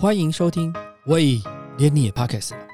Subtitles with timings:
[0.00, 0.72] 欢迎收听，
[1.04, 1.36] 喂，
[1.76, 2.66] 连你也 Podcast 了。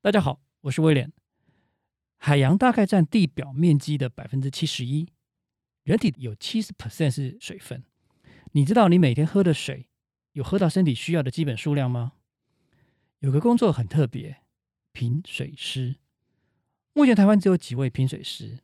[0.00, 1.12] 大家好，我是威廉。
[2.16, 5.10] 海洋大概占地表面积的百分之七十一，
[5.82, 7.84] 人体有七十 percent 是水分。
[8.52, 9.90] 你知道你每天喝的水
[10.32, 12.12] 有喝到身体需要的基本数量吗？
[13.18, 14.38] 有个工作很特别，
[14.92, 15.96] 品水师。
[16.94, 18.60] 目前台湾只有几位品水师。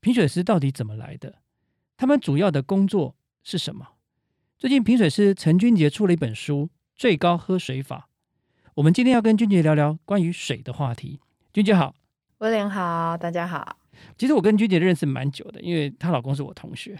[0.00, 1.42] 品水师到底怎么来的？
[1.98, 3.84] 他们主要的工作是什么？
[4.56, 8.08] 最近品水师陈君杰出了一本书《最高喝水法》。
[8.76, 11.18] 我们今天要跟君杰聊聊关于水的话题。
[11.52, 11.96] 君杰好，
[12.38, 13.80] 威廉好，大家好。
[14.16, 16.96] 其实我跟君杰认识蛮久的，因为她老公是我同学。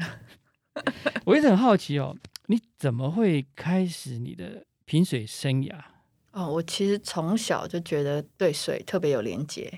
[1.24, 5.76] 我一直很好奇哦，你怎么会开始你的品水生涯？
[6.32, 9.72] 哦，我其实从小就觉得对水特别有连结，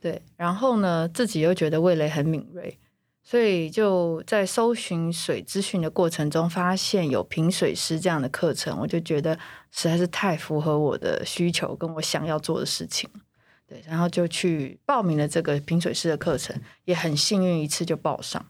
[0.00, 2.80] 对，然后呢，自己又觉得味蕾很敏锐，
[3.30, 9.38] 所以就在搜寻水资讯的过程中，发现有品水师这样的课程，我就觉得
[9.70, 13.08] 实在是太符合我的需求，跟我想要做的事情。
[13.68, 18.44] 对，然后就去报名了这个品水师的课程，也很幸运一次就报上。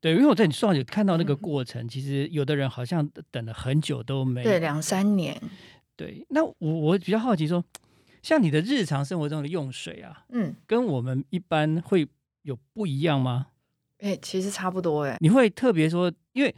[0.00, 5.40] 对，因为我在你书上有看到那个过程，其实有的人好像等了很久都没对两三年。
[5.94, 7.64] 对，那我我比较好奇说，
[8.24, 12.08] 像你的日常生活中的用水啊，嗯，跟我们一般会
[12.42, 13.46] 有不一样吗？
[14.00, 15.16] 哎，其实差不多哎。
[15.20, 16.54] 你会特别说，因为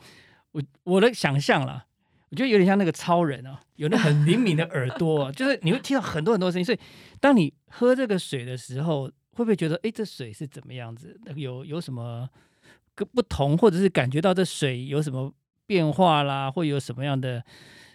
[0.53, 1.87] 我我的想象啦。
[2.31, 6.65] 我觉得有点像那个超人啊，有那很灵敏的耳朵， 就是你会听到很多很多声音。
[6.65, 6.79] 所以，
[7.21, 11.21] 当你喝这个水的时候，会不会觉得，哎，这水是怎么样子？
[11.37, 12.27] 有有什么
[13.13, 15.31] 不同，或者是感觉到这水有什么
[15.67, 17.45] 变化啦，或有什么样的？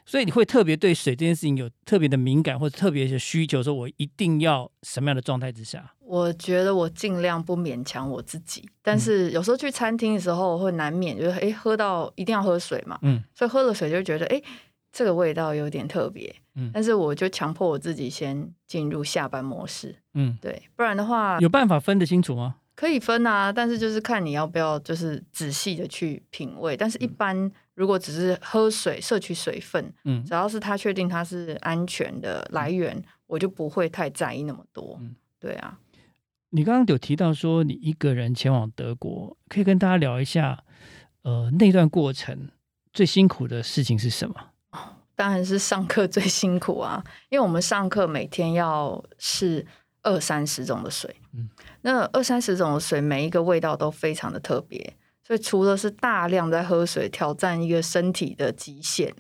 [0.08, 5.94] 所以你会特别对水这件事情有特别的敏感，或者特别的需求，说我一定要什么样的状态之下？
[6.00, 14.41] 我觉得我尽量不勉强我自己，但是有时候去餐厅的时候会难免就是哎喝到一定要喝水嘛，嗯，所以喝了水就觉得哎
[14.94, 22.56] 这个味道有点特别，嗯，但是我就强迫我自己先进入下班模式，嗯，对，不然的话有办法分得清楚吗？
[22.75, 27.51] 可以分啊，但是就是看你要不要就是仔细的去品味，但是一般。
[27.77, 34.97] 如果只是喝水摄取水分，嗯，只要是他确定它是安全的来源，我就不会太在意那么多。
[34.99, 35.77] 嗯，对啊。
[36.49, 40.63] 你刚刚有提到说你一个人前往德国，可以跟大家聊一下，
[41.21, 42.49] 呃，那段过程
[42.91, 44.35] 最辛苦的事情是什么？
[45.15, 49.63] 当然是上课最辛苦啊，因为我们上课每天要试
[50.01, 51.47] 二三十种的水，嗯，
[51.81, 54.97] 那二三十种的水每一个味道都非常的特别。
[55.27, 59.13] 所以除了是大量在喝水挑战一个身体的极限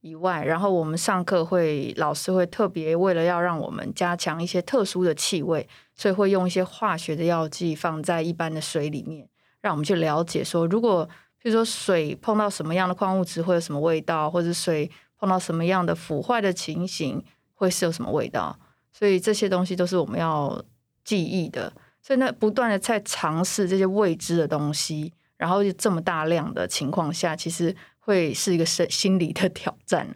[0.00, 9.28] 以外，然后我们上课会老师会特别为了要让我们加强一些特殊的气味，所以会用一些化学的药剂放在一般的水里面，
[9.60, 11.06] 让我们去了解说，如果
[11.42, 17.22] 比如说水碰到什么样的矿物质会有什么味道，或者水碰到什么样的腐坏的情形
[17.52, 18.58] 会是有什么味道。
[18.94, 20.64] 所以这些东西都是我们要
[21.04, 21.70] 记忆的。
[22.00, 25.12] 所以那不断的在尝试这些未知的东西。
[25.40, 30.06] 然后这么大量的情况下，其实会是一个心心理的挑战。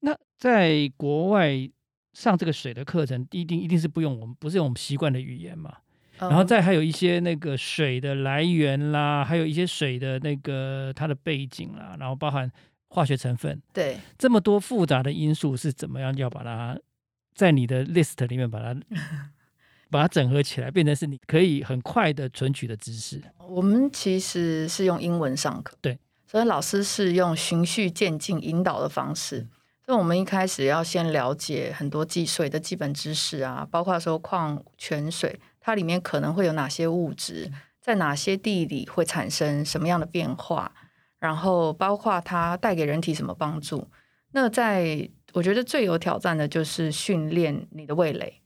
[0.00, 1.50] 那在国外
[2.14, 5.76] 上这个水的课程，一定一定是不用我们不是用我们习惯的语言嘛？
[6.18, 12.50] 然后再还有一些那个水的来源啦，还有一些水的那个它的背景啦，然后包含
[12.88, 16.78] 化学成分，对，这么多复杂的因素是怎么样要把它
[17.34, 18.74] 在你的 list 里面把它。
[19.90, 23.22] 把它整合起来，变成是你可以很快的存取的知识。
[23.48, 29.46] 我们其实是用英文上课，对，所以老师是用循序渐进引导的方式。
[29.86, 37.50] 所以我们一开始要先了解很多计水的基本知识啊，包括说矿泉水它里面可能会有哪些物质，
[37.80, 40.70] 在哪些地理会产生什么样的变化，
[41.18, 43.88] 然后包括它带给人体什么帮助。
[44.32, 48.42] 那在我觉得最有挑战的就是训练你的味蕾。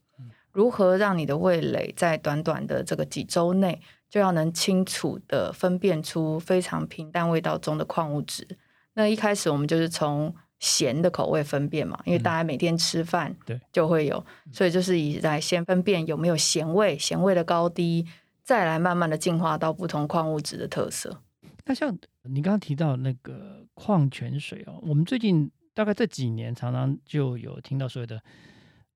[0.52, 3.80] 如何让你的味蕾在短短的这个几周内
[4.10, 8.46] 就要能清楚的分辨出非常平淡味道中的矿物质？
[8.92, 14.22] 那一开始我们就是从咸的口味分辨嘛，因为大家每天吃饭对就会有，
[14.52, 18.06] 所以就是以来先分辨有没有咸味，咸味的高低，
[18.42, 21.22] 再来慢慢的进化到不同矿物质的特色。
[21.64, 28.22] 那像你刚刚提到那个矿泉水哦，我们最近大概这几年常常就有听到所谓的。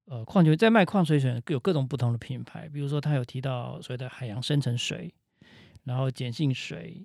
[0.09, 5.13] 呃，矿泉在卖矿泉水有各种不同的品牌，比如说他有提到所谓的海洋深层水，
[5.83, 7.05] 然后碱性水，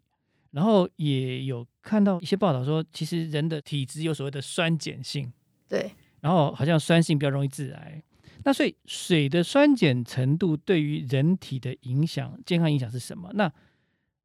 [0.51, 5.33] 然后也有看到一些报道说，其实人的体质有所谓的酸碱性，
[5.67, 8.03] 对，然后好像酸性比较容易致癌。
[8.43, 13.31] 那所以水的酸碱程度对于人体的影响、健康影响是什么？
[13.33, 13.51] 那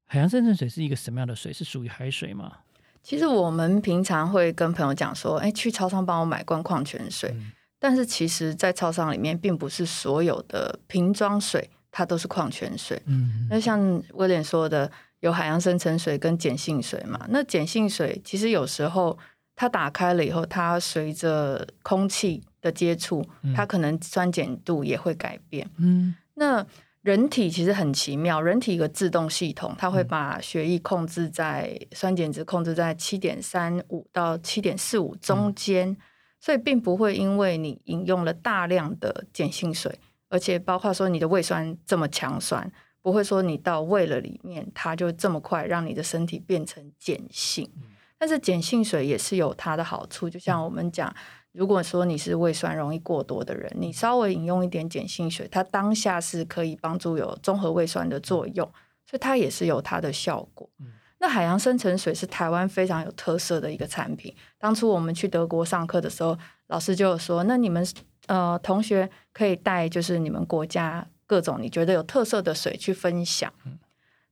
[0.05, 1.51] 海洋深层水是一个什么样的水？
[1.51, 2.59] 是属于海水吗？
[3.03, 7.35] 其实我们平常会跟朋友讲说，哎，去超商帮我买罐矿泉水。
[7.79, 13.01] 但是其实，在超商里面，并不是所有的瓶装水它都是矿泉水。
[13.07, 14.91] 嗯，那像威廉说的，
[15.21, 17.27] 有海洋深层水跟碱性水嘛。
[17.29, 19.19] 那碱性水其实有时候
[19.55, 23.25] 它打开了以后，它随着空气的接触，
[23.55, 25.69] 它可能酸碱度也会改变。
[25.79, 26.67] 嗯，那。
[27.03, 35.97] 人体其实很奇妙，人体一个自动系统，它会把血液控制在酸碱值控制在七点三五到七点四五中间，
[36.39, 39.99] 所以并不会因为你饮用了大量的碱性水，
[40.29, 42.71] 而且包括说你的胃酸这么强酸，
[43.03, 47.71] 不会说你到胃了里面，它就这么快让你的身体变成碱性。
[48.19, 51.15] 但是碱性水也是有它的好处，就像我们讲。
[51.53, 58.71] 如果说你是胃酸容易过多的人，你稍微饮用一点碱性水，它当下是可以帮助有综合胃酸的作用，
[59.07, 60.69] 所以它也是有它的效果。
[61.19, 64.35] 那海洋深层水是台湾非常有特色的一个产品。
[64.59, 66.37] 当初我们去德国上课的时候，
[66.67, 67.87] 老师就有说，那你们
[68.27, 73.53] 呃同学可以带就是你们国家各种你觉得有特色的水去分享。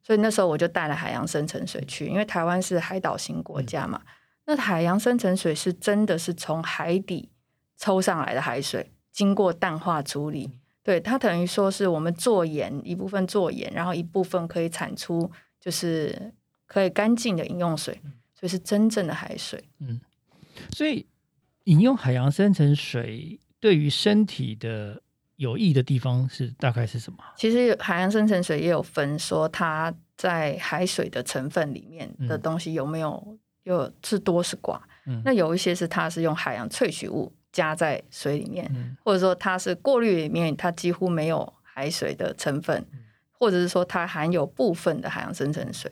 [0.02, 4.02] 所以那时候我就带了海洋深层水去，因为台湾是海岛型国家嘛。
[4.44, 7.30] 那海洋深层水是真的是从海底
[7.78, 16.34] 抽上来的海水，经过淡化处理，对它等于说是我们做盐一部分做盐，然后一部分可以产出就是
[16.66, 18.00] 可以干净的饮用水，
[18.34, 19.62] 所以是真正的海水。
[19.80, 20.00] 嗯，
[20.70, 21.06] 所以
[21.64, 25.02] 饮用海洋深层水对于身体的
[25.36, 27.18] 有益的地方是大概是什么？
[27.36, 33.38] 其实海洋深层水也有分说它在海水的成分里面的东西有没有。
[33.64, 34.78] 有是多是寡，
[35.24, 38.70] 那有一些是它是用海洋萃取物加在水里面，
[39.02, 42.84] 或者说它是过滤里面它几乎没有海水的成分，
[43.32, 45.90] 或者是说它含有部分的海洋深层水。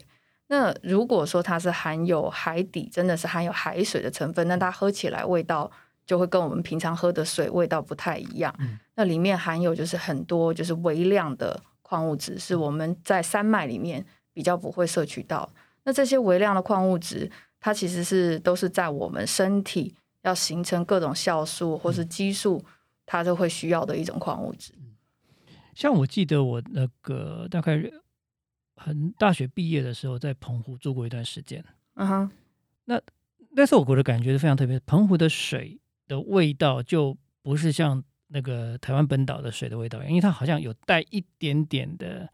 [0.52, 5.70] 那如果说它是含有海底真的是含有海水的成分，那它喝起来味道
[6.04, 8.54] 就会跟我们平常喝的水味道不太一样。
[8.96, 14.04] 那里面含有就是很多就是微量的矿物质，是我们在山脉里面
[14.34, 15.48] 比较不会摄取到。
[15.84, 17.30] 那这些微量的矿物质。
[17.64, 22.60] 它其实是都是在我们身体要形成各种酵素或是激素，
[23.06, 24.72] 它都会需要的一种矿物质。
[25.72, 27.80] 像我记得我那个大概
[28.84, 31.64] 很大学毕业的时候，在澎湖住过一段时间。
[31.94, 32.30] 嗯哼，
[32.86, 33.00] 那
[33.50, 42.28] 那时候我的感觉是非常特别，澎湖的水的味道就不是像那个台湾本岛的水的味道，因为它好像有带一点点的。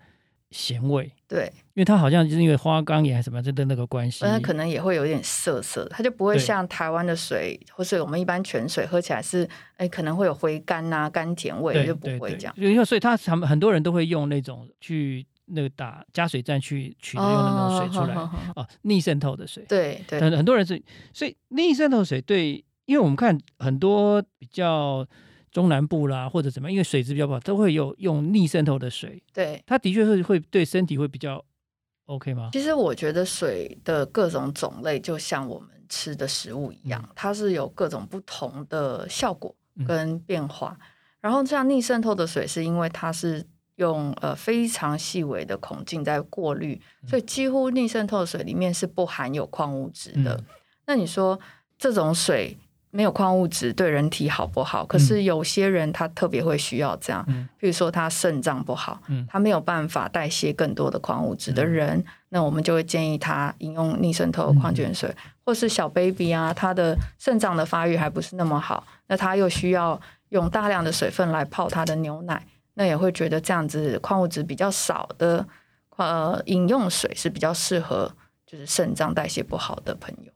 [0.51, 9.47] 咸味，对，因为它好像就是因为花岗岩还是什么这的那个关系，它可能也会有点涩涩，它就不会像台湾的水，或是我们一般泉水喝起来是，
[9.77, 12.55] 哎，可能会有回甘呐、甘甜味，就不会这样。
[12.57, 18.15] 因为所以它他们很多人都会用那种去那个打加水站去取用那种水出来，
[18.57, 25.07] 哦，逆渗透的水，对对，很很多人是，所以逆渗透水对，因为我们看很多比较。
[25.51, 29.21] 中南部啦，或者怎么样，因为水质比较不好，都会有用逆渗透的水。
[29.33, 31.43] 对，它的确是会对身体会比较
[32.05, 32.51] OK 吗？
[32.53, 39.53] 其实我觉得水的各种种类，就像我们吃的食物一样，它是有各种不同的效果
[39.87, 40.79] 跟变化。
[41.23, 43.45] 然后像逆渗透的水，是因为它是
[43.79, 50.41] 用呃非常细微的孔径在过滤，所以几乎逆渗透水里面是不含有矿物质的。
[50.87, 51.41] 那你说
[51.77, 52.57] 这种水？
[52.91, 54.83] 没有矿物质对人体好不好？
[54.87, 57.23] 可是有些人他特别会需要这样，
[57.59, 72.43] 比如说他肾脏不好，他没有办法代谢更多的矿物质的人，那我们就会建议他饮用逆渗透矿泉水，或是小 baby 啊，他的肾脏的发育还不是那么好，那他又需要用大量的水分来泡他的牛奶，
[72.79, 75.47] 那也会觉得这样子矿物质比较少的
[75.97, 78.11] 呃饮用水是比较适合
[78.47, 80.33] 就是肾脏代谢不好的朋友。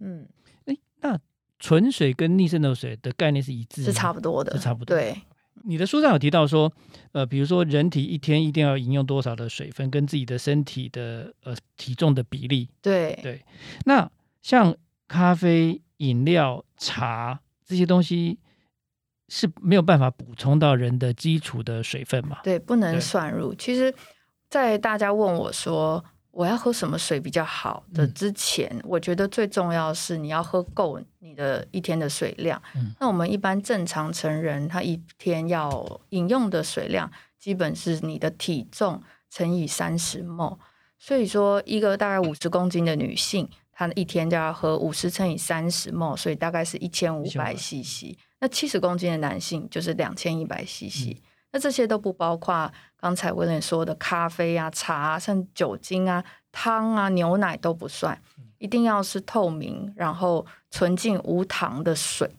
[0.00, 0.26] 嗯，
[0.64, 1.20] 哎，那。
[1.64, 4.96] 纯水跟逆渗透水的概念是一致，是差不多的，是差不多。
[4.96, 5.16] 对，
[5.62, 6.72] 你的书上有提到说，
[7.12, 12.68] 呃，比如说人体一天一定要饮用多少的水分，跟自己的身体的呃体重的比例。
[12.82, 13.44] 对对。
[13.84, 14.10] 那
[14.42, 14.74] 像
[15.06, 18.40] 咖啡、饮料、茶这些东西
[19.34, 22.38] 是没有办法补充到人的基础的水分嘛？
[22.42, 23.54] 对，不能算入。
[23.54, 23.94] 其实，
[24.50, 26.04] 在大家问我说。
[26.32, 32.58] 我要喝什么水比较好的之前，我觉得最重要是你要喝够你的一天的水量。
[32.98, 40.58] 那我们一般正常成人，他一天要饮用的水量，基本是你的体重乘以三十 m
[40.98, 43.46] 所以说，一个大概五十公斤的女性，
[43.86, 48.16] 她一天就要喝五十乘以三十 m 所以大概是一千五百 cc。
[48.40, 51.16] 那七十公斤的男性就是两千一百 cc。
[51.52, 58.18] 那这些都不包括刚才威廉说的咖啡啊、茶啊、像酒精啊、汤啊、牛奶都不算，
[58.58, 62.30] 一定要是透明，然后纯净无糖的水。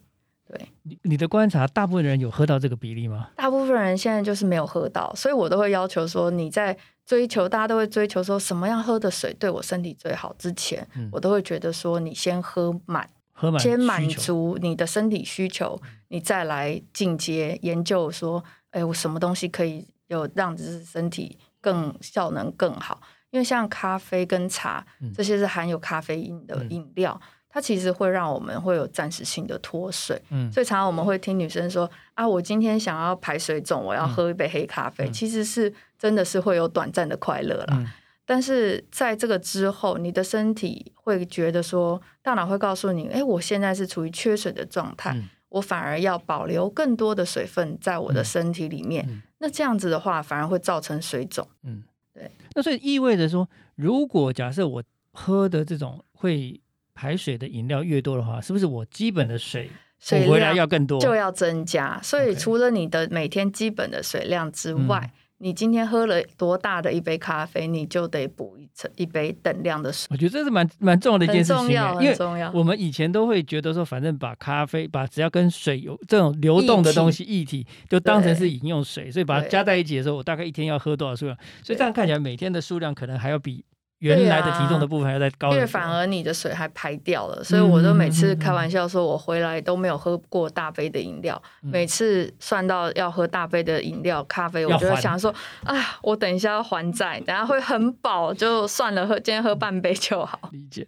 [0.54, 3.30] 对，你你的观察，大部分人有喝到这个比例吗？
[3.36, 23.02] 大部分人现在就是没有喝到，所以我都会要求说，你在追求，大家都会追求说什么样喝的水对我身体最好之前，我都会觉得说，你先喝满，喝满，先满足你的身体需求，你再来进阶研究说，哎，我什么东西可以有让就是身体更效能更好？
[23.32, 27.20] 因为像咖啡跟茶这些是含有咖啡因的饮料。
[27.54, 37.94] 它其实会让我们会有暂时性的脱水，嗯，所以常常我们会听女生说啊，我今天想要排水肿，我要喝一杯黑咖啡，其实是真的是会有短暂的快乐啦。
[38.26, 45.16] 但是在这个之后，你的身体会觉得说，大脑会告诉你，哎，我现在是处于缺水的状态，
[45.50, 51.48] 我反而要保留更多的水分在我的身体里面，那这样子的话，反而会造成水肿。
[51.62, 51.84] 嗯，
[52.16, 52.32] 对。
[52.56, 56.60] 那所以意味着说，如果假设我喝的这种会
[56.96, 59.70] 排水的饮料越多的话，是不是我基本的水
[60.00, 62.00] 水回来要更多，就要增加？
[62.04, 70.08] 所以除了你的每天基本的水量之外，你今天喝了多大的一杯咖啡，你就得补一层一杯等量的水。
[70.12, 71.70] 我觉得这是蛮蛮重要的一件事情，
[72.00, 72.16] 因为
[72.54, 81.38] 我们以前都会觉得说，反正把咖啡把只要跟水有这种流动的东西液体，就当成是饮用水，所以把它加在一起的时候，我大概一天要喝多少数量？
[81.62, 83.66] 所以这样看起来，每天的数量可能还要比。
[84.04, 91.42] 原来的体重的部分要再高，因为反而你的水还排掉了，所以我都每次开玩笑说，我回来都没有喝过大杯的饮料。
[91.62, 95.34] 每次算到要喝大杯的饮料咖啡，我就想说，
[95.64, 100.50] 啊，我等一下要还债，等下会很饱，就算了，喝今天喝半杯就好。
[100.52, 100.86] 理解。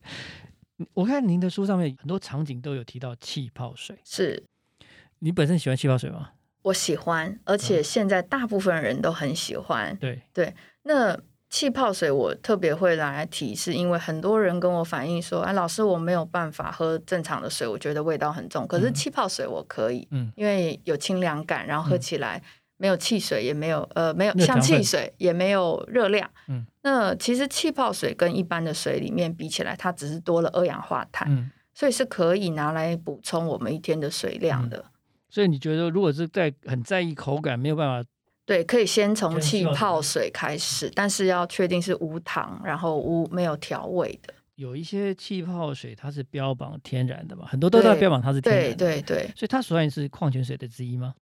[0.94, 4.44] 我看您的书上面很多场景都有提到气泡水，是
[5.20, 6.32] 你本身喜欢气泡水吗？
[6.64, 9.96] 我喜欢，而且现在大部分人都很喜欢。
[10.02, 10.54] 对对，
[10.84, 11.18] 那。
[11.56, 18.68] 气泡水我特别会来提，是因为很多人跟我反映说：“哎，老师，我没有办法喝正常的水，我觉得味道很重。
[18.68, 22.44] 可是气泡水我可以，嗯，因为有清凉感，然后喝起来
[22.76, 26.30] 没有汽水，也没有呃没有像汽水，也没有热量。
[26.50, 34.84] 嗯，那其实气泡水跟一般的水里面比起来，它只是多了二氧化碳，所以是可以拿来补充我们一天的水量的。
[35.30, 38.10] 所以你觉得，如果是在很在意口感，没有办法。
[38.46, 44.34] 对，可以先从气泡水开始，但是要确定是无糖，然后无没有调味的。
[44.56, 48.78] 有一些气泡水它是标榜天然的嘛，很多都在标榜它是天然。
[48.78, 51.14] 对对对，所以它算是矿泉水的之一吗？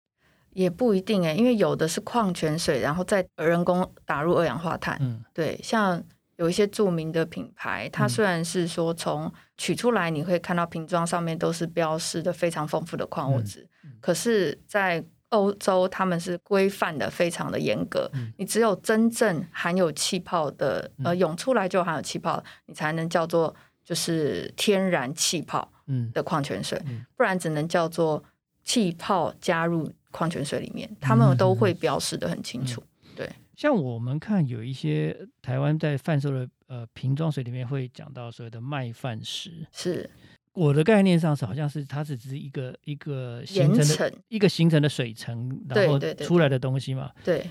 [0.51, 4.99] 也不一定哎，因为有的是矿泉水，然后再人工打入二氧化碳。
[5.01, 6.03] 嗯，对，像
[6.37, 13.67] 有一些著名的品牌，它虽然是说从取出来，你会看到瓶装上面都是标示的非常丰富的矿物质，
[14.01, 15.03] 可是，在
[15.33, 25.73] 欧洲他们是规范的非常的严格，你只有真正含有气泡的，呃，涌出来就含有气泡，你才能叫做就是天然气泡
[26.13, 26.81] 的矿泉水，
[27.17, 28.23] 不然只能叫做
[28.63, 32.83] 气泡加入矿泉水里面，他们都会标示的很清楚。
[33.17, 40.09] 对，像我们看有一些台湾在贩售的呃瓶装水里面会讲到所谓的麦饭石，是。
[40.55, 47.11] 我的概念上是，好像是它是只是一个一个形成的一个形成的水层，然后出来的东西嘛。
[47.25, 47.49] 对，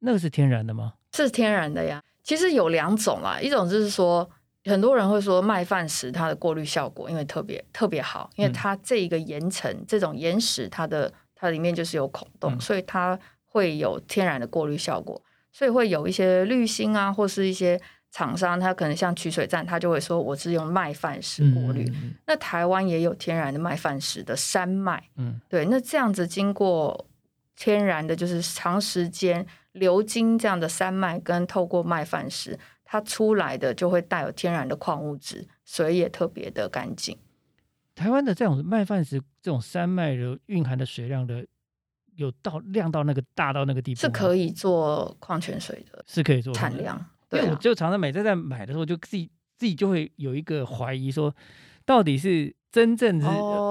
[0.00, 0.92] 那个是天然的吗？
[1.14, 2.02] 是天然的呀。
[2.22, 4.28] 其实有两种啦，一种就是说，
[4.64, 17.80] 很多人会说麦饭石它的过滤效果因为特别特别好，因为它这一个岩层这种岩石，它的它里面就是有孔洞，所以它会有天然的过滤效果，所以会有一些滤芯啊，或是一些。
[18.14, 21.84] 厂商他可能像取水站，他就会说我是用麦饭石过滤。
[22.28, 25.64] 那台湾也有天然的麦饭石的山脉，嗯，对。
[25.66, 27.08] 那这样子经过
[27.56, 37.18] 天然的，就是长时间流经这样的山脉，跟透过麦饭石，它出来的就会带有天然的矿物质，水也特别的干净。
[37.96, 41.44] 台湾的这种麦饭石这种山脉的蕴含的水量的，
[42.14, 47.04] 有到量到那个大到那个地步，是可以做矿泉水的，是可以做产量。
[47.34, 51.34] 因为我就常常每次在买的时候，就自己自己就会有一个怀疑，说
[51.84, 53.26] 到底是真正是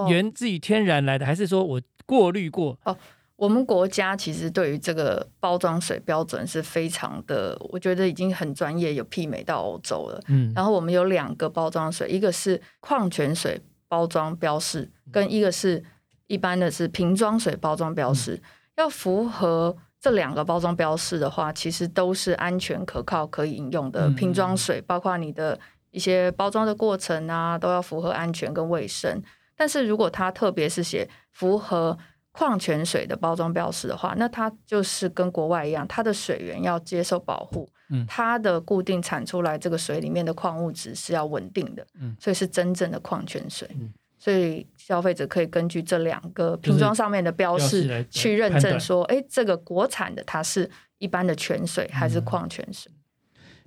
[0.10, 2.78] 源自于天然来的，还是说我过滤过？
[2.86, 2.98] 哦，
[3.36, 10.22] 我们国家其实对于这个包装水标准是非常的，我觉得已经很专业，有媲美到欧洲了。
[10.28, 15.84] 嗯，然后我们有两个包装水，一个是矿泉水包装标示，跟一个是
[16.28, 18.42] 一般的是瓶装水包装标示，
[18.78, 19.76] 要符合。
[20.04, 25.58] 这两个包装标示的话，其实都是安全可靠、可以饮用的瓶装水，包括你的
[25.92, 29.24] 一些包装的过程啊，都要符合安全跟卫生。
[29.56, 31.98] 但是如果它特别是写符合
[32.34, 52.90] 矿泉水的包装标识的话，那它就是跟国外一样，它的水源要接受保护，嗯，它的固定产出来这个水里面的矿物质是要稳定的，嗯，所以是真正的矿泉水，嗯，所以消费者可以根据这两个瓶装上面的标示去认证说，哎，这个国产的它是一般的泉水还是矿泉水？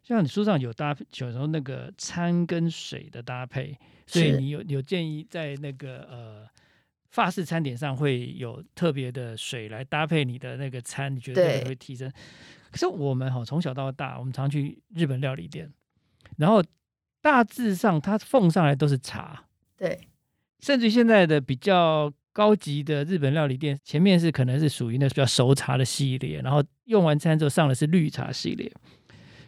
[0.02, 6.46] 像你书上有搭配，有时候那个餐跟水的搭配，所以你有有建议在那个呃。
[7.08, 12.12] 法式餐点上会有特别的水来搭配你的那个餐，你觉得会提升？
[12.70, 15.72] 可是我们哈从小到大，我们常去日本料理店，
[16.36, 16.62] 然后
[17.22, 19.44] 大致上它奉上来都是茶，
[19.78, 19.98] 对，
[20.60, 28.70] 甚至现在的比较高级的日本料理店，前面是可能是属于那比较熟茶的系列，然后用完餐之后上的是绿茶系列。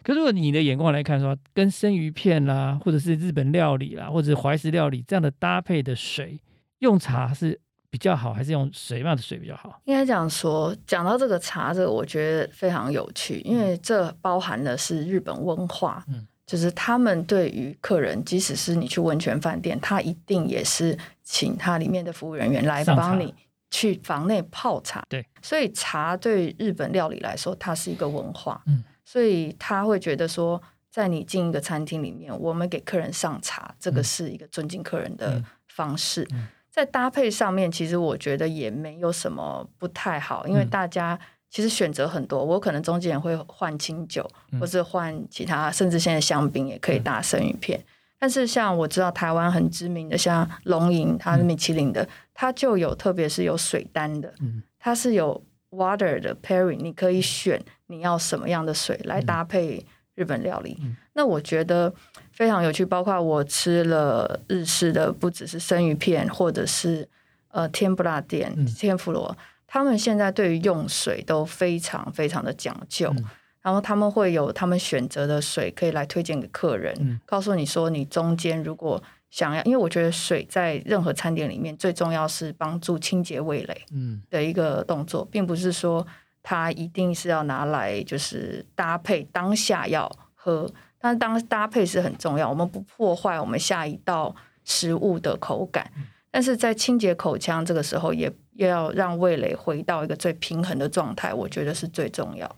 [0.01, 6.39] 可如果你的眼光来看，说跟生鱼片啦，或者是日本料理啦，或者是怀石料理这样的搭配的水。
[6.79, 9.81] 用茶是比较好，还是用水样的水比较好？
[9.83, 23.31] 应该讲说，讲到这个茶，这个我觉得非常有趣，因为这包含的是日本文化，嗯，就是他们对于客人，即使是你去温泉饭店，他一定也是请他里面的服务人员来帮你
[23.69, 36.27] 去房内泡茶，对，所以茶对日本料理来说，它是一个文化，嗯，所以他会觉得说，在你进一个餐厅里面，我们给客人上茶，这个是一个尊敬客人的方式。
[36.71, 42.43] 在搭配上面，其实我觉得也没有什么不太好，因为大家其实选择很多。
[42.43, 44.29] 我可能中间也会换清酒，
[44.59, 47.83] 或是换其他，甚至现在香槟也可以搭生鱼片。
[48.17, 54.33] 但是像我知道台湾很知名的，像龙吟，它是米其林的，它就有特别是有水单的，
[54.77, 55.41] 它是有
[55.71, 60.77] water 的 pairing，你可以选你要什么样的水来搭配日本料理。
[61.13, 61.93] 那我觉得。
[62.31, 67.05] 非常有趣，包括我吃了日式的，不只是生鱼片，或者是
[67.49, 69.35] 呃天不辣店、天妇罗，
[69.71, 73.13] 他们现在对于用水都非常非常的讲究，
[73.61, 83.85] 然后他们会有他们选择的水可以来推荐给客人，告诉你说你中间如果想要，因为我觉得水在任何餐点里面最重要是帮助清洁味蕾
[84.31, 86.05] 的一个动作，并不是说
[86.41, 90.67] 它一定是要拿来就是搭配当下要喝。
[91.01, 95.89] 但是当搭配是很重要，我们不破坏我们下一道食物的口感，
[96.31, 98.29] 但是在清洁口腔这个时候，也
[98.67, 102.55] 要让味蕾回到一个最平衡的状态，我觉得是最重要。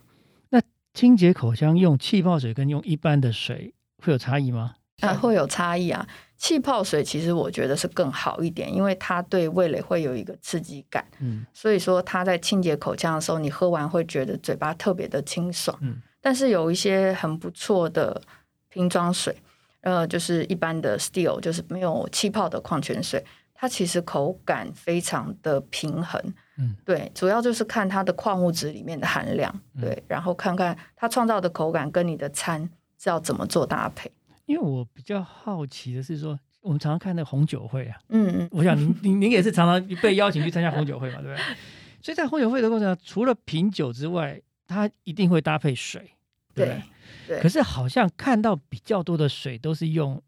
[0.50, 0.62] 那
[0.94, 4.76] 清洁口腔用气泡水跟用一般的水会有差异吗？
[5.02, 6.08] 啊，会有差异啊。
[6.38, 16.02] 气泡水其实我觉得是更好一点，因为它对味蕾会有一个刺激感，嗯，所以说它在清洁口腔的时候，你喝完会觉得嘴巴特别的清爽，嗯。
[16.20, 18.22] 但是有一些很不错的
[18.70, 19.36] 瓶装水，
[19.82, 23.24] 呃，就是一般的 Steel，就是没有气泡的矿泉水，
[23.62, 26.20] 它其实口感非常的平衡。
[26.58, 34.12] 嗯，对，主要就是看它的矿物质里面的含量，对，然后看看它创造的口感跟你的餐是要怎么做搭配。
[34.48, 41.56] 因为我比较好奇的是说，我们常常看那红酒会啊，嗯嗯，我想您 您您也是常常被邀请去参加红酒会嘛，对不对？
[42.02, 46.14] 所以在红酒会的过程，除了品酒之外，它一定会搭配水，
[46.56, 46.82] 对
[47.28, 47.40] 对。
[47.40, 50.22] 可是好像看到比较多的水都是用呃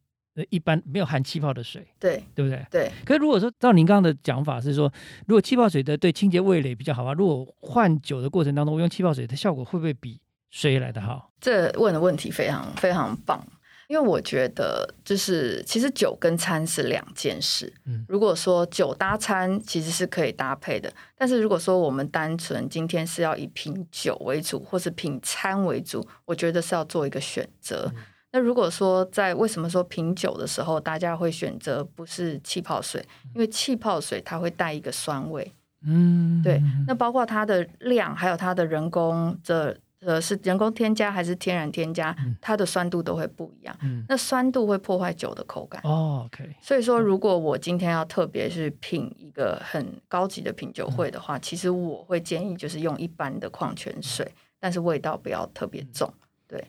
[0.50, 2.65] 一般没有含气泡的水，对对不对？
[2.72, 2.91] 对。
[3.06, 4.91] 可是如果说照您刚刚的讲法是说，
[5.28, 10.19] 如果气泡水的对清洁味蕾比较好啊，如果换酒的过程当中我用气泡水，它效果会不会比
[10.50, 11.32] 水来的好？
[11.39, 13.46] 这问的问题非常非常棒。
[13.89, 17.72] 因为我觉得，就是其实酒跟餐是两件事。
[17.86, 27.91] 嗯，如果说酒搭餐其实是可以搭配的，但是如果说我们单纯今天是要以品酒为主，或是品餐为主，我觉得是要做一个选择。
[28.34, 33.02] 那如果说在为什么说品酒的时候，大家会选择不是气泡水？
[33.34, 35.50] 因为气泡水它会带一个酸味。
[35.86, 36.62] 嗯，对。
[36.86, 39.78] 那包括它的量，还有它的人工的。
[40.06, 43.74] 呃，是人工添加还是天然添加，它的酸度都会不一样。
[44.10, 45.82] 那酸度会破坏酒的口感。
[45.86, 46.54] 哦，OK。
[46.62, 56.13] 所以说，如果我今天要特别是品一个很高级的品酒会的话，其实我会建议就是用一般的矿泉水，但是味道不要特别重。
[56.50, 56.62] 对，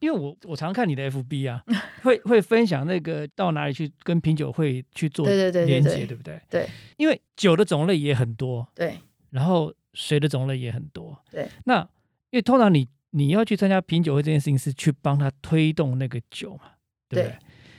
[0.00, 1.62] 因为我我常看你的 FB 啊，
[2.02, 6.40] 会会分享那个到哪里去跟品酒会去做连接，对不对？
[6.50, 8.98] 对，因为酒的种类也很多，对，
[9.30, 11.88] 然后水的种类也很多，对，那。
[12.32, 16.60] 因为通常你你要去参加品酒会这件事情是去帮他推动那个酒嘛，
[17.08, 17.36] 对不对？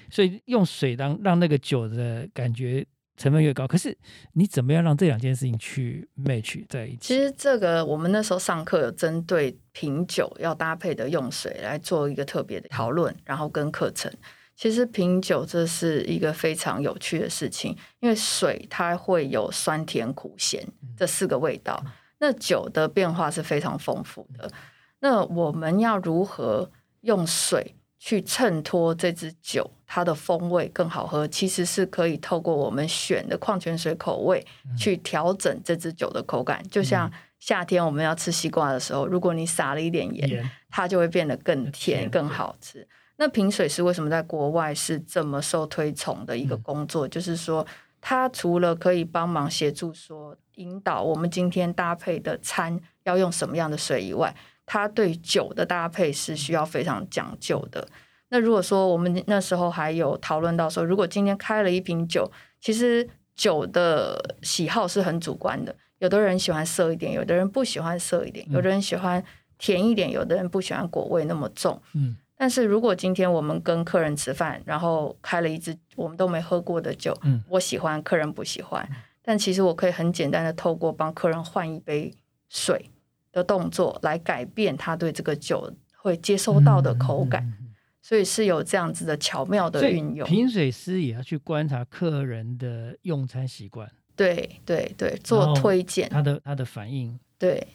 [0.09, 3.65] 所以用水当让那个酒的感觉成分越高。
[3.65, 3.97] 可是
[4.33, 6.97] 你怎么样让这两件事情去 match 在一起？
[6.99, 14.11] 其实这个我们那时候上课有针对品酒要搭配的用水来做一个特别的讨论，然后跟课程。
[14.55, 21.83] 其实品酒这是一个非常有趣的事情，因为水它会有酸甜苦咸这四个味道，
[22.19, 24.51] 那酒的变化是非常丰富的。
[24.99, 27.75] 那我们要如何用水？
[28.03, 34.43] 去衬托这支酒，它的风味更好喝，其实是可以透过我们选的矿泉水口味
[34.75, 36.67] 去调整这支酒的口感。
[36.69, 37.07] 就像
[37.41, 42.87] 夏天我们要吃西瓜的时候，如果你撒了一点盐，它就会变得更甜、更好吃。
[43.17, 47.07] 那品水师为什么在国外是这么受推崇的一个工作？
[47.07, 47.65] 就是说，
[47.99, 54.35] 它除了可以帮忙协助说引导我们今天搭配的餐要用什么样的水以外，
[54.67, 57.87] 它对酒的搭配是需要非常讲究的。
[58.29, 65.75] 那如果说我们那时候还有讨论到说，如果今天开了一瓶酒，其实酒的喜好是很主观的。
[66.01, 69.23] 有的人喜欢涩一点，有的人不喜欢涩一点，有的人喜欢
[69.57, 71.81] 甜一点，有的人不喜欢果味那么重。
[71.93, 72.17] 嗯。
[72.35, 78.85] 但是如果今天我们跟客人吃饭，然后开了一支我们都没喝过的酒，嗯，我喜欢，客人不喜欢，
[79.21, 82.13] 但其实我可以很简单的透过帮客人换一杯
[82.49, 82.91] 水。
[83.33, 87.53] 的动作来改变他对这个酒会接收到的口感，
[88.01, 90.27] 所以是有这样子的巧妙的运用。
[90.27, 93.89] 品水师也要去观察客人的用餐习惯，
[94.21, 97.19] 对对对，做推荐他的他的反应。
[97.37, 97.67] 对，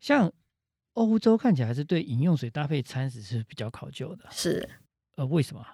[0.00, 0.30] 像
[0.92, 4.68] 欧洲看起来还是对饮用水搭配餐食是比较考究的，是
[5.16, 5.64] 呃为什么？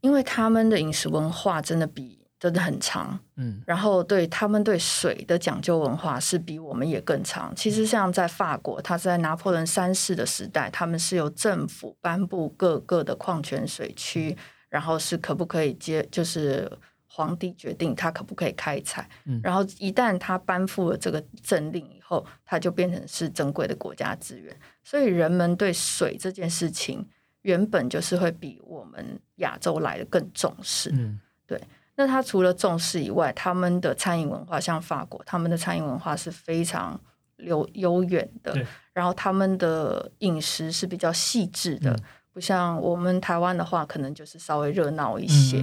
[0.00, 2.16] 因为他们的饮食文化真的比。
[2.40, 7.52] 真的很长，嗯，然后对他们对水的讲究文化是比我们也更长。
[7.56, 14.36] 其实像在法国，它是在拿破仑三世的时代，他们是由政府颁布各个的矿泉水区，
[14.68, 16.70] 然后是可不可以接，就是
[17.08, 19.08] 皇帝决定他可不可以开采。
[19.42, 24.54] 然后一旦他颁布了这个政令以后，它就变成是珍贵的国家资源。
[24.84, 27.06] 所以人们对水这件事情
[27.42, 31.60] 原本就是会比我们亚洲来的更重视，嗯，对。
[31.96, 37.00] 那他除了重视以外，他们的餐饮文化像法国，他们的餐饮文化是非常
[37.38, 38.54] 悠悠远的。
[38.92, 41.98] 然后他们的饮食是比较细致的，
[42.38, 45.60] 不像我们台湾的话，可能就是稍微热闹一些。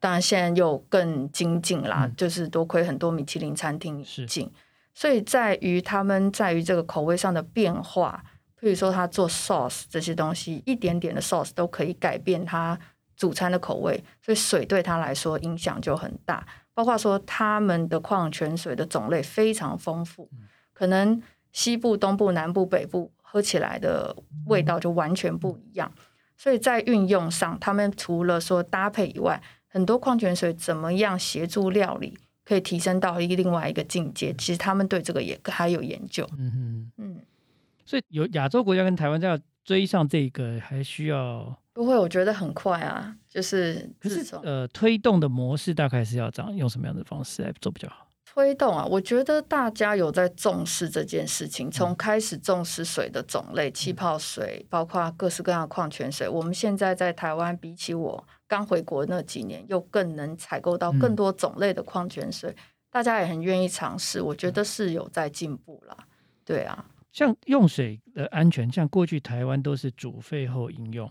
[0.00, 4.50] 当然现在又更精进啦，就是多亏很多米其林餐厅进。
[4.94, 8.24] 所以在于他们在于这个口味上的变化，
[8.58, 12.78] 譬如说他做 sauce 这些东西，一点点的 sauce 都可以改变他。
[13.14, 16.46] 主餐的口味，所以水对他来说影响就很大。
[16.74, 20.28] 包括说他们的矿泉水的种类非常丰富，
[20.74, 25.90] 可能西部、东部、南部、北部喝起来的味道就完全不一样。
[26.36, 34.32] 所以在运用上，他们除了说搭配以外，很多矿泉水怎么样协助料理，可以提升到一个另外一个境界。
[34.34, 36.28] 其实他们对这个也还有研究。
[36.38, 37.20] 嗯嗯嗯。
[37.84, 41.58] 所以有亚洲国家跟台湾要追上这个，还需要。
[41.72, 48.05] 不会，我觉得很快啊，就是可是呃，推动的模式大概是要这样，用什么样的方式来做比较好？
[48.36, 56.28] 推动啊，我觉得大家有在重视这件事情，从开始重视水的种类，气泡水，包括各式各样的矿泉水。
[56.28, 62.54] 我们现在在台湾，比起我刚回国那几年，又更能采购到更多种类的矿泉水，
[62.90, 64.20] 大家也很愿意尝试。
[64.20, 65.96] 我觉得是有在进步了，
[66.44, 66.84] 对啊。
[67.12, 71.10] 像用水的安全，像过去台湾都是煮沸后饮用。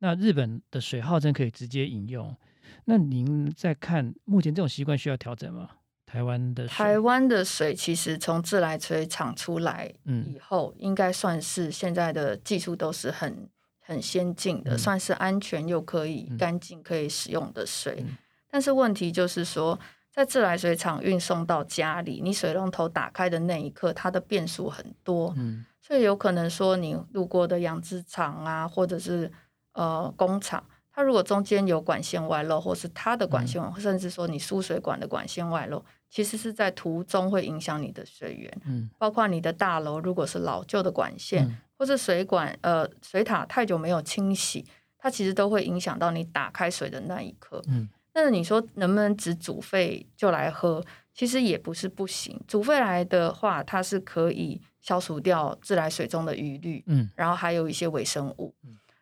[0.00, 2.36] 那日本的水号称可以直接饮用，
[2.84, 5.70] 那您在看目前这种习惯需要调整吗？
[6.10, 13.46] 台湾的台湾的水其实从自来水厂出来以后，应该算是现在的技术都是很
[13.78, 18.02] 很先进的，算是安全又可以干净可以使用的水。
[18.50, 19.78] 但是问题就是说，
[20.10, 29.30] 在自来水厂运送到家里，你水龙头打开的那一刻，它的变数很多，嗯，所以有可能说你路过的养殖场啊，或者是
[29.72, 30.64] 呃，工厂
[30.98, 35.80] 它如果中间有管线外漏，或是它的管线，甚至说你输水管的管线外漏，
[36.10, 38.52] 其实是在途中会影响你的水源。
[38.64, 44.66] 嗯，包括你的大楼如果是老旧的管线，或是水管呃水塔太久没有清洗，
[44.98, 47.62] 它其实都会影响到你打开水的那一刻。
[47.68, 50.84] 嗯，那你说能不能只煮沸就来喝？
[51.14, 58.52] 其实也不是不行，煮沸来的话，它是可以消除掉自来水中的余氯，嗯，然后还有一些微生物。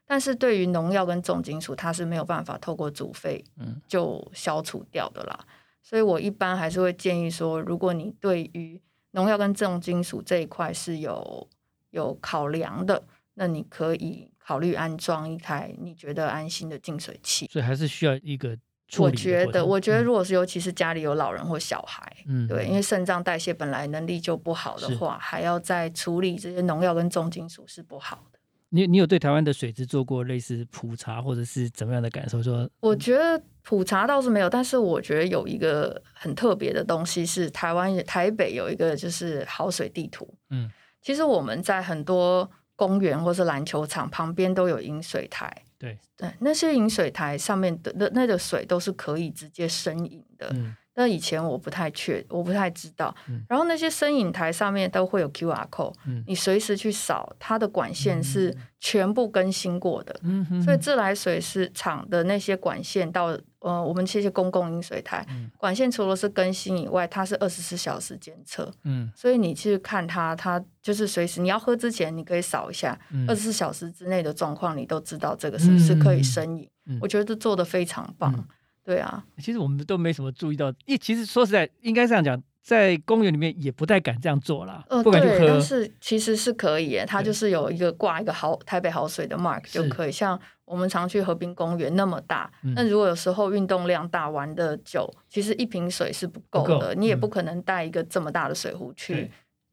[0.07, 3.45] 但是对于农药跟重金属，它是没有办法透过煮沸
[3.89, 5.39] 就消除掉的啦。
[5.83, 8.81] 所以我一般还是会建议说，如果你对于
[9.13, 11.49] 农药跟重金属这一块是有
[11.91, 13.03] 有考量的，
[13.35, 17.49] 那你可以考虑安装一台你觉得安心的净水器。
[17.51, 18.57] 所以还是需要一个
[18.99, 28.36] 我觉得，我觉得如果是尤其是家里有老人或小孩，嗯，对，因为肾脏代谢本来能力就不好的话，还要再处理这些农药跟重金属是不好的。
[28.77, 32.43] 你你有对台湾的水质做过类似普查或者是怎么样的感受？
[32.43, 40.33] 说我觉得普查倒是没有，但是我觉得有一个很特别的东西是台湾台北有一个就是好水地图。
[40.51, 45.51] 嗯，其实我们在很多公园或是篮球场旁边都有饮水台。
[45.79, 50.49] 对对，那些饮水台上面的那那个水都是可以直接生饮的。
[50.55, 50.77] 嗯。
[50.99, 53.15] 那以前我不太确，我不太知道。
[53.47, 55.95] 然后那些生饮台上面都会有 Q R code，
[56.27, 60.19] 你随时去扫，它的管线是全部更新过的。
[60.65, 65.27] 所以自来水是厂的那些管线到呃我们这些公共饮水台
[65.59, 68.73] 管线，除了是更新以外，它是二十四小时监测。
[68.85, 76.67] 嗯，所以你去看它，它就是随时你要喝之前，你可以扫一下，二十四小时之内的状况，你都知道这个是不是可以生饮。
[77.03, 78.49] 我觉得做的非常棒。
[78.87, 85.49] 对啊，其实我们都没什么注意到，因其实说实在，应该这样讲，在公园里面也不太敢这样做啦，不敢去喝。
[85.49, 90.13] 但是其实是可以，它就是有一个挂一个好台北好水的 mark 就可以。
[90.13, 99.29] 像我们常去河滨公园那么大，那如果有时候运动量大玩的久，其实一瓶水是不够的，你也不可能带一个这么大的水壶去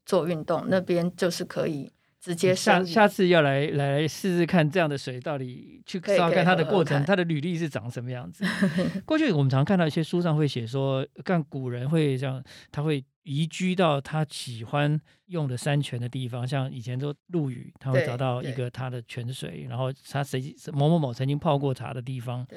[0.08, 1.91] 做运动，那边就是可以。
[2.24, 8.46] 直接下下次要来来试试看这样的水到底去烧看它的过程，它的履历是长什么样子。
[9.04, 22.48] 过去我们常看到一些书上会写说，看古人会这样，他会移居到他喜欢用的山泉的地方，像以前都陆羽，他会找到一个他的泉水，然后他谁某某某曾经泡过茶的地方。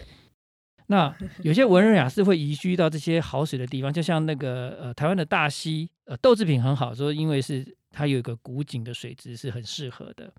[0.87, 7.77] 那有些文人雅士会移居到这些好水的地方，就像那个呃台湾的大溪，呃豆制品很好，说因为是。
[7.97, 10.31] 它有一个古井的水质是很适合的，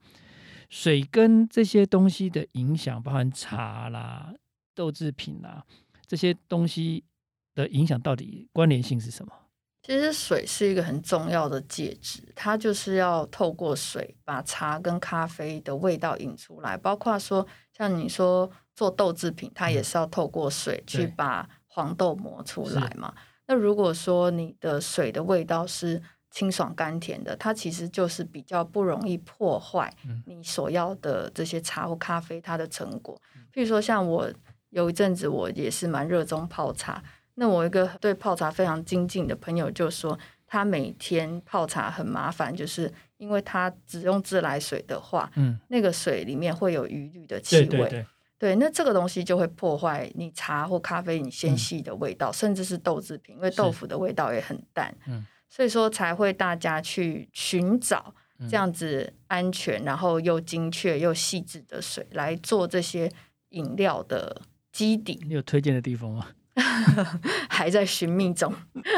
[0.70, 4.32] 水跟这些东西的影响，包含茶啦、
[4.76, 5.65] 豆制品啦
[6.06, 7.04] 这些东西
[7.56, 9.34] 的影响，到底关联性是什么？
[9.82, 23.12] 其实水是一个很重要的介质，它就是要透过水把茶跟咖啡的味道引出来，包括说像你说做豆制品，它也是要透过水去把黄豆磨出来嘛。
[23.48, 26.04] 那如果说你的水的味道是
[26.38, 29.91] 清爽甘甜的，它其实就是比较不容易破坏
[30.28, 33.19] 你所要的这些茶或咖啡它的成果。
[33.52, 34.32] 譬如说，像我
[34.69, 48.06] 有一阵子我也是蛮热衷泡茶，那我一个对泡茶非常精进的朋友就说，他每天泡茶很麻烦，就是因为他只用自来水的话，嗯，那个水里面会有余氯的气味，
[48.38, 55.26] 对，那这个东西就会破坏你茶或咖啡你纤细的味道，甚至是豆制品，因为豆腐的味道也很淡，嗯。
[55.50, 58.14] 所以说才会大家去寻找
[58.50, 63.12] 这样子安全，然后又精确又细致的水来做这些
[63.50, 65.20] 饮料的基底。
[65.26, 66.28] 你有推荐的地方吗？
[67.50, 68.54] 还在寻觅中。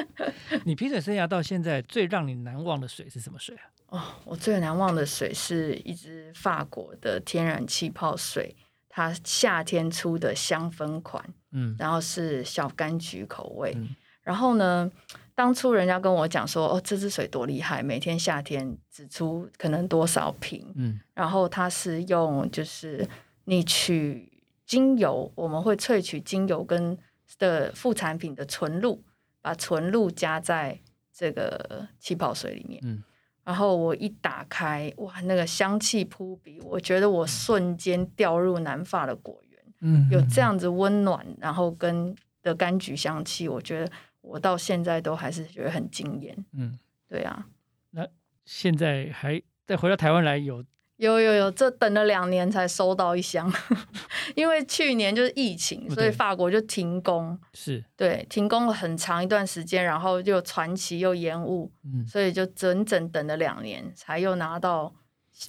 [0.66, 3.64] 你评审生涯到现在最让你难忘的水是什么水啊？
[3.88, 8.56] 哦，我最难忘的水是一支法国的天然气泡水，
[8.88, 13.76] 它夏天出的香氛款，嗯，然后是小柑橘口味，
[14.22, 14.92] 然后呢？
[15.40, 23.08] 当初人家跟我讲说，哦，这支水多厉害，每天夏天只出可能多少瓶，嗯，然后它是用就是
[23.46, 24.30] 你取
[24.66, 26.98] 精油，我们会萃取精油跟
[27.38, 29.02] 的副产品的纯露，
[29.42, 30.78] 把纯露加在
[31.14, 33.02] 这个气泡水里面，嗯，
[33.46, 43.90] 然后我一打开，哇，那个香气扑鼻，我觉得我瞬间掉入南法的果园，嗯，有这样子温暖，然后跟的柑橘香气，我觉得。
[44.22, 46.78] 我到现在都还是觉得很惊艳，嗯，
[47.08, 47.48] 对啊。
[47.92, 48.08] 那
[48.46, 50.64] 现在还再回到台湾来，有
[50.98, 53.52] 有有有，这等了两年才收到一箱，
[54.36, 64.94] 因为去年就是疫情，所以法国就停工，是对停工了很长一段时间，然后又传奇又延误，嗯，所以就整整等了两年，才又拿到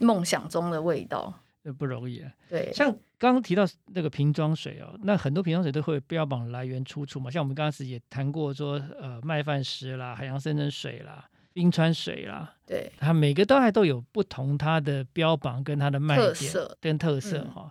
[0.00, 1.42] 梦想中的味道。
[1.62, 2.32] 这不容易啊！
[2.48, 7.30] 对，像刚刚提到那个瓶装水哦，那很多瓶装水都会标榜来源出处嘛。
[7.30, 17.70] 像我们刚开始也谈过说，呃，麦饭石啦、海洋深层水啦、冰川水啦，对，它每个都还都有不同它的标榜跟它的卖点跟特色哈。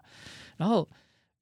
[0.57, 0.87] 然后，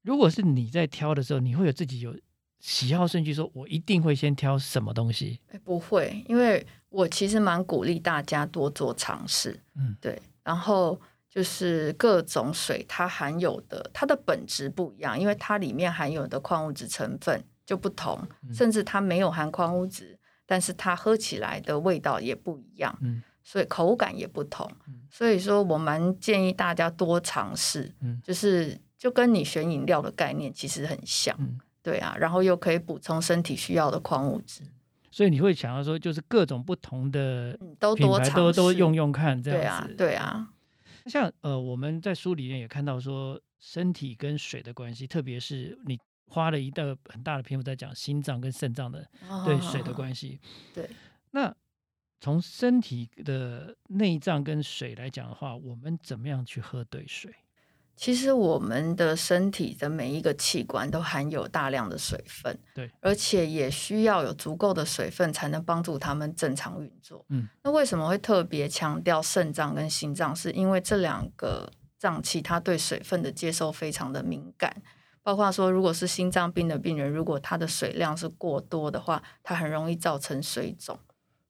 [0.04, 2.18] 如果是你在挑的时候，你会有自己有
[2.62, 5.38] 喜好顺序，说我一定会先挑什么东西？
[5.52, 9.60] 哎不会，因为我其实蛮鼓励大家多做尝试。
[9.76, 10.98] 嗯，对，然后。
[11.38, 18.20] 就是各种水，它含有的它的本质不一样，因为它里面含有的矿物质成分就不同，
[18.52, 24.68] 甚至它没有含矿物质，但是它喝起来的味道也不一样，嗯，所以口感也不同，
[25.12, 31.38] 所以说我蛮建议大家多尝试，嗯，就是就跟你选饮料的概念其实很像，
[31.84, 34.64] 对啊，然后又可以补充身体需要的矿物质，
[35.12, 40.48] 所以你会想要说，就是各种不同的都多尝都都用用看，这样子，对啊，对啊。
[41.10, 49.10] 像呃，我们在书里面也看到说，身体跟水的关系，特别是你花了一个很大的篇幅在讲心脏跟肾脏的
[49.46, 50.40] 对水的关系。
[50.74, 50.90] 对，
[51.32, 51.56] 那
[52.20, 57.34] 从身体的内脏跟水来讲的话，我们怎么样去喝对水？
[57.98, 67.26] 其实我们的身体的每一个器官都含有大量的水分，对，而且也需要有足够的水分才能帮助他们正常运作。
[67.30, 70.36] 嗯，那为什么会特别强调肾脏跟心脏？
[70.36, 74.84] 是因为这两个脏器它对水分的接收非常的敏感，
[75.24, 81.00] 包括说，如果是心脏病的病人，如果他的水量是过多的话，它很容易造成水肿。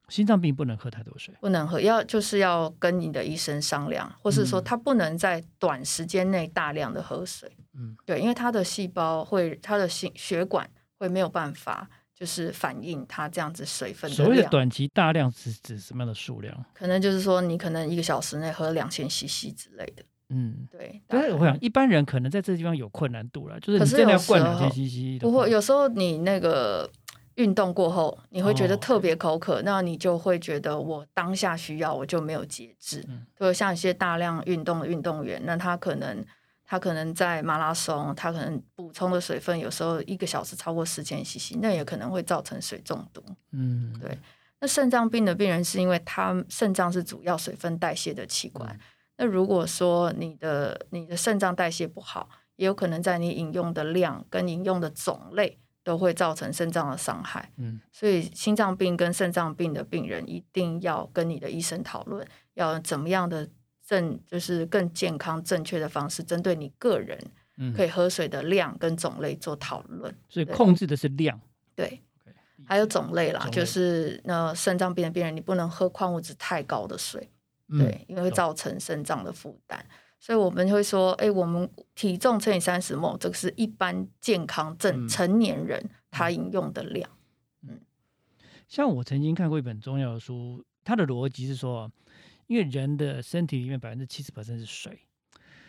[0.08, 7.50] 心脏病不能喝太多水，不能喝，要就是要跟你的医生商量，或是说他不能在短时间内大量的喝水。
[7.74, 10.68] 嗯，对，因为他的细胞会，他的心血管
[10.98, 14.10] 会没有办法，就是反映他这样子水分。
[14.10, 16.64] 所谓的短期大量是指什么样的数量？
[16.72, 20.02] 可能就是说你可能一个小时内喝两千 CC 之类的。
[20.30, 21.00] 嗯，对。
[21.06, 26.90] 但是我想一般人可能在这个地方有困难度了，就是你真的要灌两千 CC，不会，有时候你那个。
[27.38, 33.04] 运动过后，你会觉得特别口渴，那你就会觉得我当下需要，我就没有节制。
[33.38, 36.24] 就像一些大量运动的运动员，那他可能
[36.64, 43.22] 他可能在马拉松，他可能补充的水分有时候一个小时超过四千 CC，那也可能会造成水中毒。
[43.52, 44.18] 嗯，对。
[44.60, 48.76] 那肾脏病的病人是因为他肾脏是主要水分代谢的器官，
[49.16, 55.60] 那如果说你的你的肾脏代谢不好，也有可能在你饮用的量跟饮用的种类。
[55.88, 63.48] 都会造成肾脏的伤害，嗯，所以心脏病跟肾脏病的病人一定要跟你的医生讨论，要怎么样的
[63.86, 67.18] 正就是更健康正确的方式，针对你个人
[67.74, 70.14] 可以喝水的量跟种类做讨论。
[70.28, 71.40] 所以控制的是量，
[71.74, 72.02] 对，
[72.66, 77.30] 还有种类啦，就是那肾脏病的病人，你不能喝矿物质太高的水，
[77.78, 79.82] 对，因为会造成肾脏的负担。
[80.20, 87.08] 所以我们会说，哎，我们体重乘以三十梦这个是一般健康正成年人他饮用的量。
[87.62, 87.80] 嗯，
[88.66, 91.90] 像我曾经看过一本中药书，它的逻辑是说，
[92.48, 95.06] 因为人的身体里面百分之七十是水，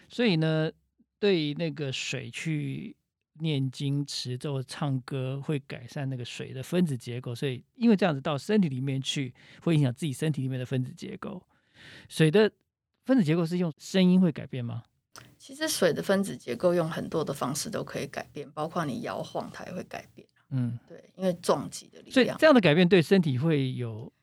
[0.08, 0.72] 所以呢，
[1.20, 2.96] 对那个水去
[3.36, 7.36] 念经、持咒、唱歌，会改善那个水的分子结构。
[7.36, 9.32] 所以，因为这样子到身体里面去，
[9.62, 11.44] 会影响自己身体里面的分子结构，
[12.08, 12.52] 水的。
[13.10, 14.84] 分子结构是用声音会改变吗？
[15.40, 20.28] 其实水的分子结构用很多的方式都可以改变，包括你摇晃它也会改变。
[20.52, 22.14] 嗯，对，因为撞击的力量。
[22.14, 24.14] 所以这样的改变对身体会有？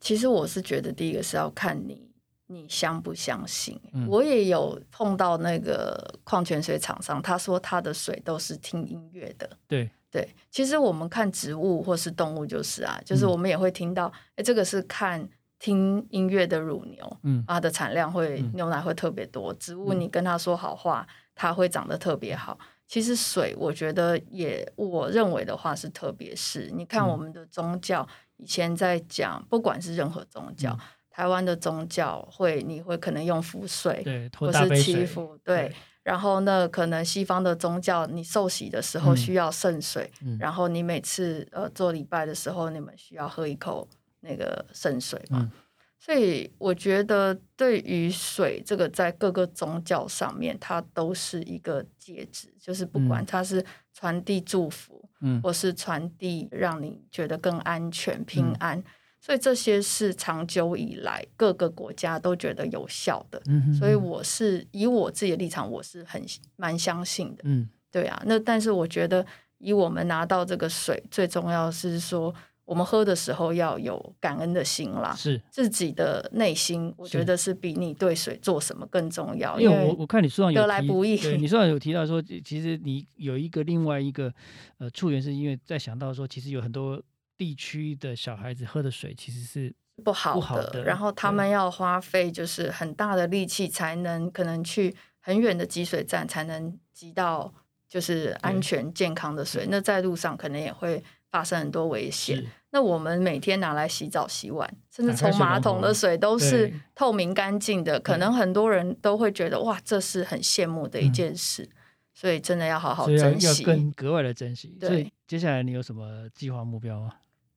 [0.00, 2.10] 其实我是觉得第一个是要看你
[2.48, 3.80] 你相不相信。
[4.06, 9.48] 我也有碰到那个矿泉水厂商，他说他的水都是听音乐的。
[9.66, 15.26] 对对，其实我们看植物或是动物就是啊，就是我们也会听到，哎，这个是看。
[15.58, 19.52] 听音乐的乳牛，嗯，它的产量会牛奶会特别多。
[19.54, 22.58] 植物你跟它说好话，它会长得特别好。
[22.86, 26.70] 其实水，我觉得也，我认为的话是特别是。
[26.72, 30.78] 你看我们的宗教以前在讲，不管是任何宗教，
[31.10, 35.74] 台湾的宗教会，你会可能用浮水，对，或是祈福，对。
[36.04, 43.88] 然后那可能西方的宗教，你受洗的时候需要圣水，然后你每次呃做礼拜的时候，你们需要喝一口。
[44.26, 45.50] 那个圣水嘛，
[45.98, 58.82] 所以我觉得对于水这个，在各个宗教上面，它都是一个介质，就是不管它是传递祝福，嗯，或是传递让你觉得更安全、平安，
[59.20, 63.40] 所以这些是长久以来各个国家都觉得有效的。
[63.46, 66.22] 嗯，所以我是以我自己的立场，我是很
[66.56, 67.42] 蛮相信的。
[67.44, 69.24] 嗯，对啊，那但是我觉得
[69.58, 72.34] 以我们拿到这个水，最重要是说。
[72.66, 79.58] 我们喝的时候要有感恩的心啦，是自己的内心，我觉得是比你对水做什么更重要。
[79.60, 84.34] 因为我我看你书上有得来不易，对你书上有提到说，其实你有一个另外一个
[84.78, 87.00] 呃触源，是因为在想到说，其实有很多
[87.36, 90.40] 地区的小孩子喝的水其实是不好
[90.72, 97.54] 的，然后他们要花费就是很大的力气，才能可能去很远的集水站，才能集到
[97.88, 99.68] 就是安全健康的水。
[99.70, 101.00] 那在路上可能也会。
[101.36, 102.42] 发生很多危险。
[102.70, 108.00] 那我们每天拿来洗澡、洗碗，甚至冲马桶的水都是透明干净的。
[108.00, 111.68] 可能很多人都会觉得哇，这是很羡慕的一件事。
[112.14, 114.74] 所以真的要好好珍惜，要更格外的珍惜。
[114.80, 117.12] 对，接下来你有什么计划目标吗？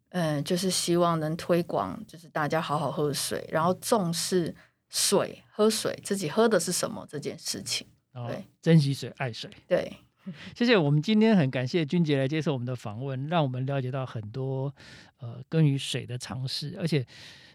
[0.09, 4.53] 嗯，就是希望能推广，就是大家好好喝水，然后重视
[4.89, 7.87] 水、喝水，自己喝的是什么这件事情。
[8.27, 9.49] 对，珍惜水，爱水。
[9.65, 9.89] 对。
[10.55, 14.73] 谢谢，我们今天很感谢君杰来接受我们的访问，让我们了解到很多
[15.19, 17.05] 呃关于水的常识，而且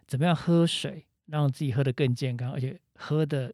[0.06, 3.52] 怎么样喝水让自己喝得更健康，而且喝的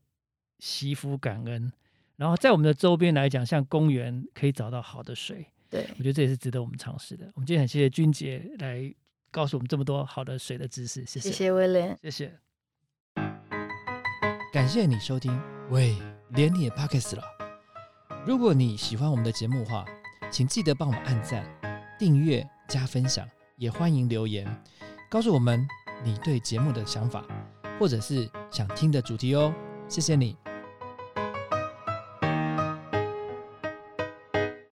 [0.59, 1.73] 惜福感恩。
[2.17, 7.31] 然后在我们的周边来讲，像公园可以找到好的水，对我觉得这也是值得我们尝试的。
[7.35, 8.95] 我们今天很谢谢君杰来
[9.31, 12.39] 告诉我们这么多好的水的知识，谢谢谢威廉，谢谢。
[14.53, 15.41] 感谢你收听，
[15.71, 15.97] 喂，
[16.31, 17.40] 连你也 Pockets 了。
[18.27, 19.85] 如果你喜欢我们的节目的话，
[20.31, 21.45] 请记得帮我们按赞、
[21.99, 24.47] 订阅、加分享，也欢迎留言
[25.09, 25.67] 告诉我们
[26.05, 27.25] 你对节目的想法，
[27.79, 29.53] 或者是想听的主题哦。
[29.89, 30.37] 谢谢你。